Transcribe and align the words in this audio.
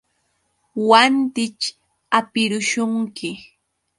Wantićh 0.89 1.63
hapirushunki. 2.13 3.29